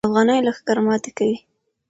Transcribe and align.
افغاني 0.07 0.37
لښکر 0.45 0.77
ماتې 0.85 1.11
کوي. 1.17 1.37